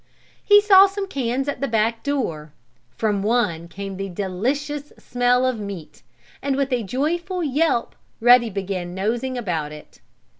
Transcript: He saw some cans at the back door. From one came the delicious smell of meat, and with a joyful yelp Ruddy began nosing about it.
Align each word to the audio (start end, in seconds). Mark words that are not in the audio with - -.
He 0.43 0.59
saw 0.61 0.87
some 0.87 1.05
cans 1.07 1.47
at 1.47 1.61
the 1.61 1.67
back 1.67 2.01
door. 2.01 2.53
From 2.89 3.21
one 3.21 3.67
came 3.67 3.97
the 3.97 4.09
delicious 4.09 4.91
smell 4.97 5.45
of 5.45 5.59
meat, 5.59 6.01
and 6.41 6.55
with 6.55 6.73
a 6.73 6.81
joyful 6.81 7.43
yelp 7.43 7.93
Ruddy 8.19 8.49
began 8.49 8.95
nosing 8.95 9.37
about 9.37 9.71
it. 9.71 9.99